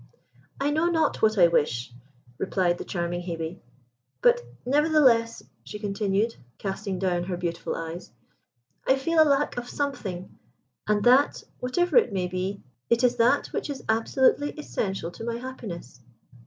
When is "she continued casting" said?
5.63-6.97